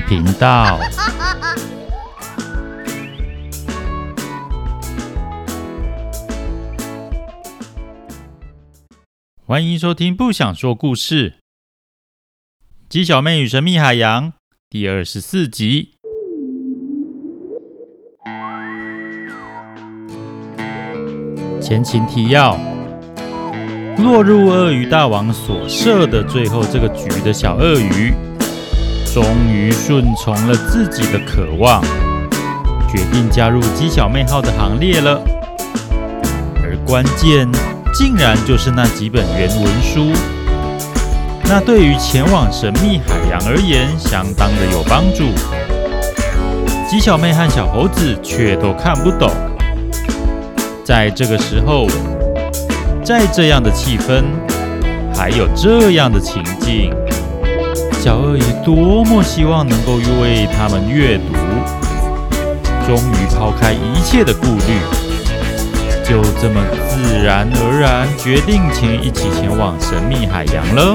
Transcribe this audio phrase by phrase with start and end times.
[0.00, 0.78] 频道。
[9.46, 11.30] 欢迎收听《不想说故事》，
[12.88, 14.32] 鸡小妹与神秘海洋
[14.68, 15.96] 第二十四集。
[21.60, 22.56] 前情提要：
[23.98, 28.12] 落入鳄鱼大王所设的最后这个局的小鳄鱼，
[29.16, 31.82] 终于顺从了自己的渴望，
[32.86, 35.18] 决定加入鸡小妹号的行列了。
[36.62, 37.50] 而关键，
[37.94, 40.12] 竟然就是那几本原文书。
[41.44, 45.24] 那对于前往神秘海洋而言，相当的有帮助。
[46.86, 49.32] 鸡小妹和小猴子却都看不懂。
[50.84, 51.86] 在这个时候，
[53.02, 54.24] 在这样的气氛，
[55.14, 56.92] 还有这样的情境。
[58.06, 61.32] 小鳄鱼多么希望能够为他们阅读，
[62.86, 64.78] 终于抛开一切的顾虑，
[66.04, 70.94] 就这么自然而然决定前一起前往神秘海洋了。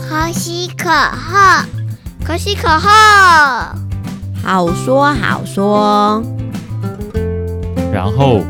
[0.00, 1.64] 可喜可贺，
[2.24, 2.88] 可喜可贺，
[4.42, 6.20] 好说好说。
[7.92, 8.40] 然后。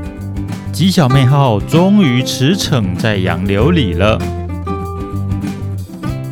[0.75, 4.19] 吉小妹号终于驰骋在洋流里了。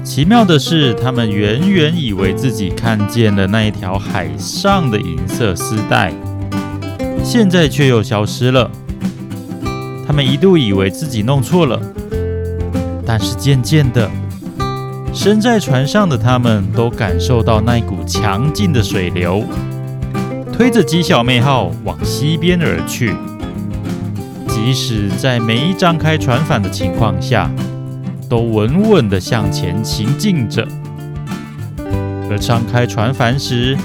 [0.03, 6.13] 奇妙的是，他们远远以为自己看见了那一条海上的银色丝带，
[7.23, 8.69] 现在却又消失了。
[10.05, 11.81] 他们一度以为自己弄错了，
[13.07, 14.11] 但是渐渐的，
[15.15, 19.45] 身在船上的他们都感受到那股强劲的水流，
[20.53, 23.15] 推着吉小妹号往西边而去。
[24.65, 27.51] 即使在没张开船帆的情况下，
[28.29, 30.63] 都稳稳地向前行进着；
[32.31, 33.77] 而张开船帆时，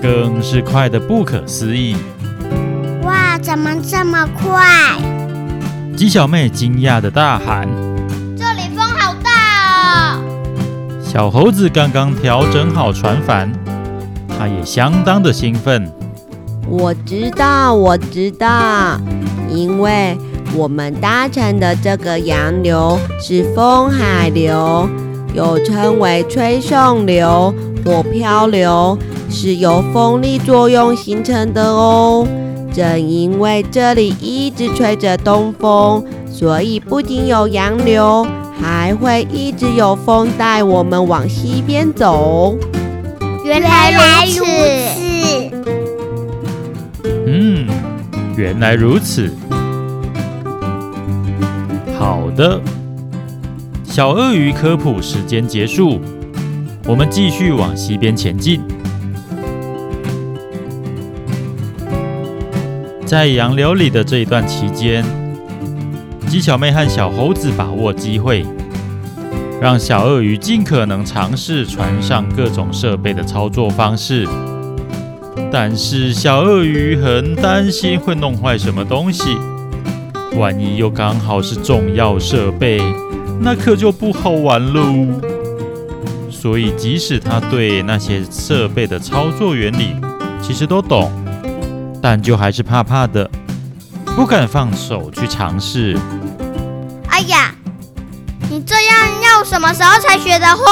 [0.00, 1.96] 更是快得不可思议。
[3.02, 4.96] 哇，怎么这么快？
[5.96, 7.68] 鸡小妹惊讶地大喊
[8.38, 10.22] ：“这里风好大哦！”
[11.02, 13.50] 小猴子刚刚调整好船帆，
[14.38, 15.92] 他也相当的兴奋。
[16.68, 18.96] 我知道，我知道。
[19.52, 20.16] 因为
[20.56, 24.88] 我们搭乘的这个洋流是风海流，
[25.32, 28.98] 又称为吹送流或漂流，
[29.30, 32.26] 是由风力作用形成的哦。
[32.72, 38.26] 正因为这里一直吹着东风，所以不仅有洋流，
[38.60, 42.56] 还会一直有风带我们往西边走。
[43.44, 44.44] 原来如此。
[47.26, 47.66] 嗯。
[48.36, 49.30] 原来如此。
[52.40, 52.58] 的，
[53.84, 56.00] 小鳄鱼科普时间结束，
[56.86, 58.62] 我们继续往西边前进。
[63.04, 65.04] 在洋流里的这一段期间，
[66.28, 68.46] 鸡小妹和小猴子把握机会，
[69.60, 74.26] 让小鳄鱼尽可能尝试船上各种设备的操作方式。
[75.52, 79.36] 但是小鳄鱼很担心会弄坏什么东西，
[80.36, 82.80] 万一又刚好是重要设备，
[83.40, 85.06] 那可就不好玩喽。
[86.30, 89.94] 所以即使他对那些设备的操作原理
[90.40, 91.10] 其实都懂，
[92.00, 93.30] 但就还是怕怕的，
[94.16, 95.98] 不敢放手去尝试。
[97.08, 97.54] 哎呀，
[98.48, 100.62] 你这样要什么时候才学得会？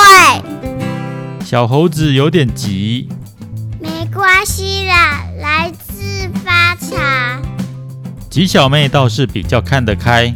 [1.44, 3.08] 小猴子有点急。
[3.80, 7.37] 没关系啦，来自发财。
[8.30, 10.34] 鸡小妹倒是比较看得开，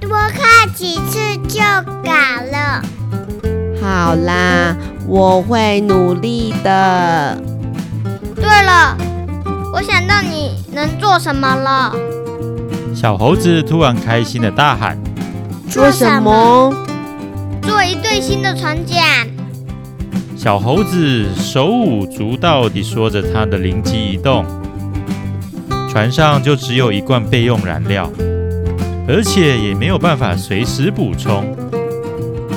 [0.00, 1.18] 多看几次
[1.48, 1.60] 就
[2.04, 2.12] 搞
[2.52, 2.80] 了。
[3.82, 4.76] 好啦，
[5.08, 7.36] 我会努力的。
[8.36, 8.96] 对了，
[9.72, 11.92] 我想到你能做什么了。
[12.94, 14.96] 小猴子突然开心的大喊
[15.68, 16.72] ：“做什么？
[17.62, 19.02] 做一对新的船桨。”
[20.38, 24.44] 小猴子手舞足蹈地说着他的灵机一动，
[25.94, 28.10] 船上就只有一罐备用燃料，
[29.06, 31.56] 而且也没有办法随时补充。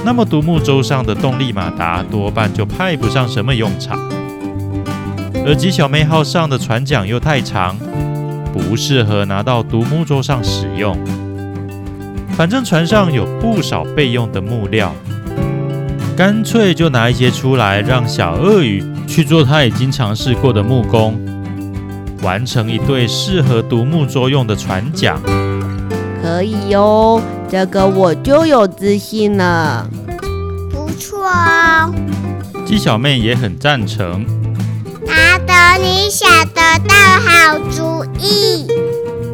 [0.03, 3.99] 那么独木舟上的动力马达多半就派不上什么用场，
[5.45, 7.77] 而吉小妹号上的船桨又太长，
[8.51, 10.97] 不适合拿到独木舟上使用。
[12.31, 14.95] 反正船上有不少备用的木料。
[16.15, 21.15] 干脆就拿一些出来，让小鳄鱼去做他已经尝试过的木工，
[22.27, 25.17] 完成一对适合独木舟用的船桨。
[26.21, 29.87] 可以哦，这个我就有自信了。
[30.69, 31.95] 不错哦，
[32.65, 34.25] 鸡小妹也很赞成。
[35.07, 36.93] 阿德，你想得到
[37.25, 38.67] 好主意。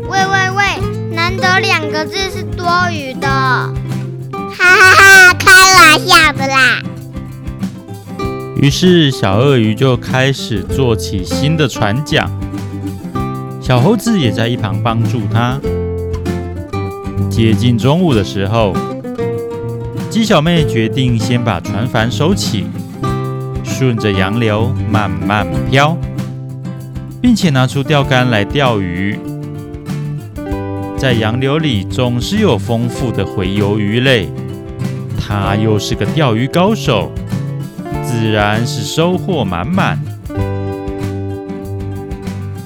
[0.07, 3.73] 喂喂喂，难得两个字是多余的，哈
[4.55, 6.79] 哈哈，开玩笑的啦。
[8.55, 12.29] 于是小鳄鱼就开始做起新的船桨，
[13.63, 15.57] 小猴子也在一旁帮助他。
[17.29, 18.75] 接近中午的时候，
[20.09, 22.65] 鸡小妹决定先把船帆收起，
[23.63, 25.97] 顺着洋流慢慢飘，
[27.21, 29.17] 并且拿出钓竿来钓鱼。
[30.97, 34.27] 在洋流里总是有丰富的洄游鱼类，
[35.17, 37.09] 她又是个钓鱼高手。
[38.03, 39.97] 自然是收获满满，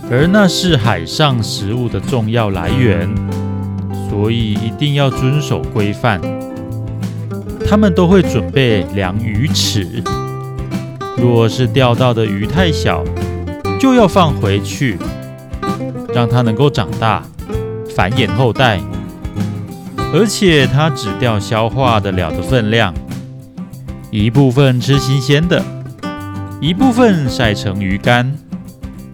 [0.09, 3.09] 而那是海上食物的重要来源，
[4.09, 6.21] 所以一定要遵守规范。
[7.69, 10.01] 他们都会准备量鱼尺，
[11.17, 13.03] 若是钓到的鱼太小，
[13.77, 14.97] 就要放回去，
[16.15, 17.21] 让它能够长大，
[17.93, 18.79] 繁衍后代。
[20.13, 22.93] 而且它只钓消化得了的分量。
[24.09, 25.61] 一部分吃新鲜的，
[26.61, 28.33] 一部分晒成鱼干，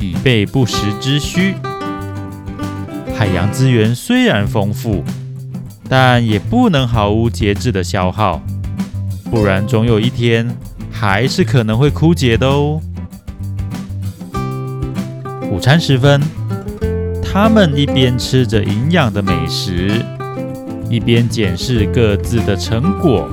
[0.04, 1.56] 以备不时之需。
[3.16, 5.04] 海洋资源虽然丰富，
[5.88, 8.42] 但也不能毫无节制的消耗，
[9.32, 10.56] 不然总有一天
[10.92, 12.82] 还是可能会枯竭的哦。
[15.50, 16.22] 午餐时分，
[17.22, 20.04] 他们一边吃着营养的美食，
[20.90, 23.30] 一边检视各自的成果。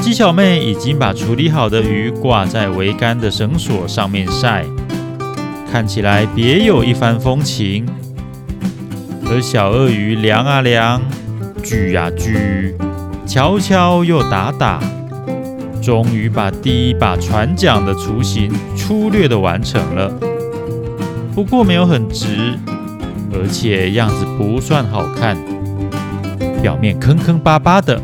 [0.00, 4.64] 鸡小妹已经把处理好的鱼挂在桅杆的绳索上面晒，
[5.74, 7.84] 看起来别有一番风情。
[9.26, 11.02] 而小鳄鱼量啊量，
[11.64, 12.76] 锯啊锯，
[13.26, 14.78] 敲敲又打打，
[15.82, 20.12] 终于把第一把船桨的雏形粗略地完成了。
[21.34, 22.56] 不过没有很直，
[23.32, 25.36] 而且样子不算好看，
[26.62, 28.00] 表面坑坑巴巴的。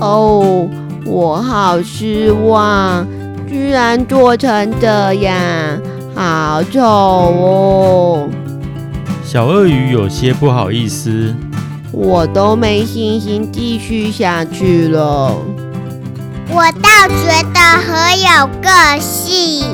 [0.00, 0.68] 哦，
[1.06, 3.06] 我好失望，
[3.48, 5.80] 居然做成这样，
[6.22, 8.28] 好丑哦！
[9.24, 11.34] 小鳄鱼有些不好意思，
[11.92, 15.34] 我都没信心继续下去了。
[16.50, 19.64] 我倒觉得很有个性，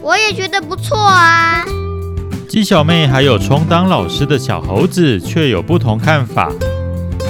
[0.00, 1.64] 我也觉得不错啊。
[2.48, 6.52] 鸡小妹还有充当老师的小猴子却有不同看法。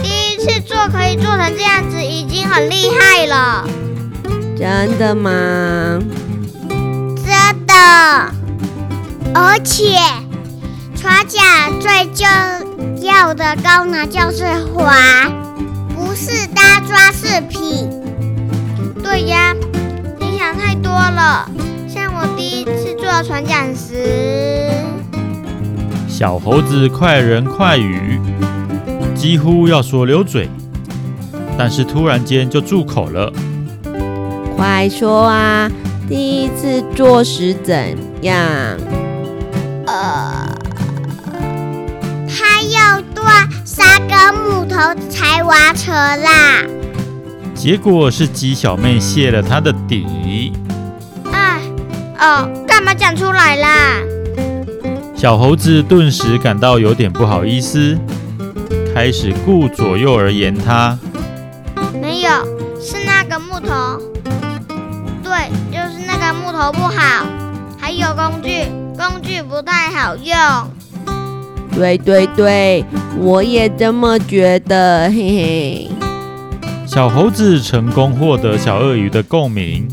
[0.03, 3.67] 第一次做可以做成这样子，已经很厉害了。
[4.59, 5.99] 真的吗？
[7.25, 8.31] 真的。
[9.35, 9.97] 而且，
[10.95, 12.27] 船桨最重
[13.03, 14.93] 要的功能就是划，
[15.95, 17.89] 不是搭装饰品。
[19.03, 19.55] 对呀，
[20.21, 21.49] 你想太多了。
[21.89, 24.71] 像我第一次做船桨时，
[26.09, 28.21] 小猴子快人快语。
[29.15, 30.49] 几乎要说溜嘴，
[31.57, 33.33] 但是突然间就住口了。
[34.57, 35.71] 快说啊！
[36.09, 38.37] 第一次做时怎样？
[44.73, 46.65] 头才完成啦。
[47.55, 50.53] 结果是鸡小妹泄了他的底。
[51.31, 51.61] 哎，
[52.19, 54.01] 哦，干嘛讲出来啦？
[55.15, 57.97] 小猴子顿时感到有点不好意思。
[58.95, 60.99] 开始顾左右而言他，
[61.99, 62.31] 没有，
[62.79, 63.99] 是那个木头，
[65.23, 67.25] 对，就是那个木头不好，
[67.81, 70.37] 还有工具，工具不太好用。
[71.75, 72.85] 对对对，
[73.19, 75.89] 我也这么觉得，嘿嘿。
[76.87, 79.89] 小猴子成功获得小鳄鱼的共鸣，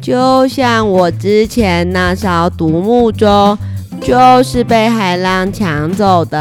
[0.00, 3.58] 就像我之前那艘独木舟，
[4.00, 6.38] 就是被海浪抢走的。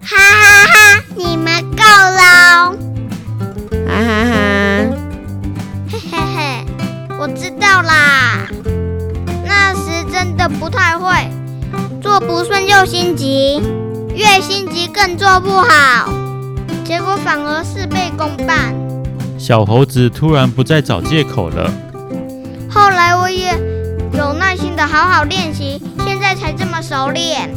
[0.00, 0.16] 哈！
[13.16, 13.60] 急，
[14.14, 16.12] 越心急更做不好，
[16.84, 18.74] 结果反而事倍功半。
[19.38, 21.70] 小猴子突然不再找借口了。
[22.70, 23.56] 后来我也
[24.12, 27.50] 有耐心的好好练习，现在才这么熟练。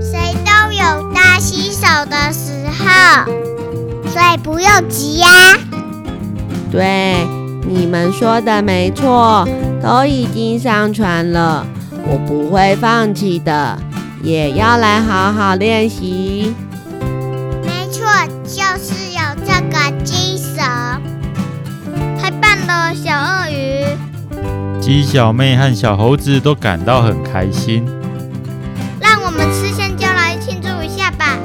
[0.00, 1.10] 谁都有。
[1.40, 3.24] 洗手的时候，
[4.10, 5.26] 所以不用急呀。
[6.70, 7.26] 对，
[7.66, 9.48] 你们说的没错，
[9.82, 11.66] 都已经上传了，
[12.06, 13.78] 我不会放弃的，
[14.22, 16.54] 也要来好好练习。
[17.62, 18.06] 没错，
[18.44, 20.62] 就是有这个精神。
[22.20, 23.84] 太棒了，小鳄鱼！
[24.80, 27.84] 鸡小妹和小猴子都感到很开心。
[29.00, 31.38] 让我们吃香蕉来庆祝一下吧。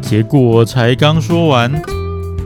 [0.00, 1.72] 结果才刚说完，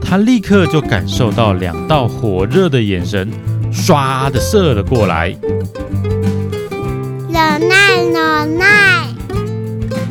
[0.01, 3.31] 他立刻就感受到两道火热的眼神，
[3.71, 5.37] 唰的射了过来。
[7.31, 8.88] 忍耐，忍耐。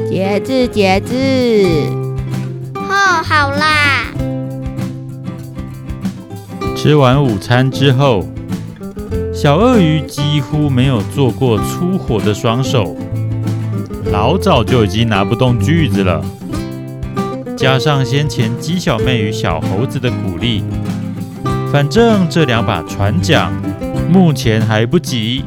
[0.10, 1.90] 节制，节制。
[2.76, 4.06] 哦，好啦。
[6.78, 8.24] 吃完午餐之后，
[9.34, 12.96] 小鳄鱼几乎没有做过粗活的双手，
[14.10, 16.24] 老早就已经拿不动锯子了。
[17.58, 20.64] 加上先前鸡小妹与小猴子的鼓励，
[21.70, 23.52] 反正这两把船桨
[24.10, 25.44] 目前还不急。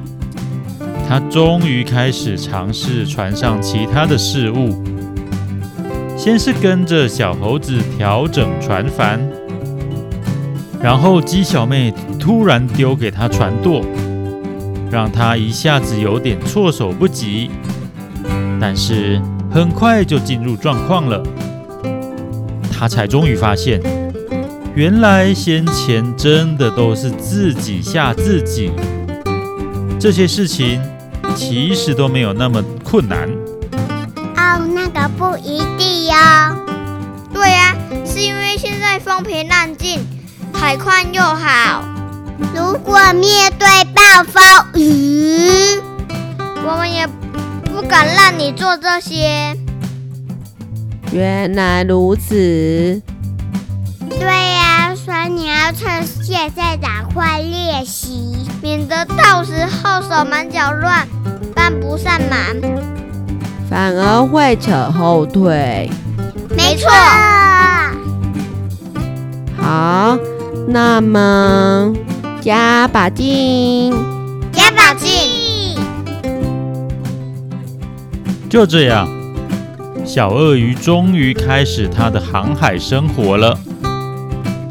[1.11, 4.81] 他终于开始尝试船上其他的事物，
[6.17, 9.19] 先是跟着小猴子调整船帆，
[10.81, 13.83] 然后鸡小妹突然丢给他船舵，
[14.89, 17.51] 让他一下子有点措手不及，
[18.61, 21.21] 但是很快就进入状况了。
[22.71, 23.81] 他才终于发现，
[24.77, 28.71] 原来先前真的都是自己吓自己，
[29.99, 30.81] 这些事情。
[31.37, 33.29] 其实都没有那么困难
[34.37, 36.15] 哦，那个不一定哟。
[37.33, 40.01] 对呀、啊，是因为现在风平浪静，
[40.53, 41.83] 海况又好。
[42.55, 44.43] 如果面对暴风
[44.75, 45.81] 雨，
[46.67, 47.07] 我们也
[47.65, 49.57] 不敢让你做这些。
[51.13, 53.03] 原来如此。
[54.09, 61.09] 对呀、啊，所以你要趁现在赶快练习，免得到时候手忙脚乱。
[61.71, 62.39] 帮不上忙，
[63.69, 65.89] 反而会扯后腿。
[66.57, 66.91] 没错。
[69.57, 70.19] 好，
[70.67, 71.93] 那么
[72.41, 73.93] 加把劲，
[74.51, 75.79] 加把劲。
[78.49, 79.09] 就这样，
[80.05, 83.57] 小鳄鱼终于开始它的航海生活了，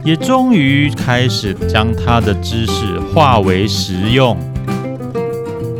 [0.03, 4.37] 也终于开始将它的知识化为实用。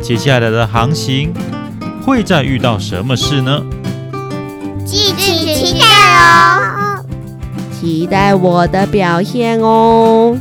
[0.02, 1.32] 接下来的航行
[2.04, 3.62] 会再遇到什么事呢？
[4.84, 5.86] 敬请期待
[6.18, 7.04] 哦！
[7.70, 10.36] 期待我的表现哦！